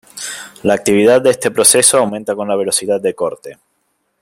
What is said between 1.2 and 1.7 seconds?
de este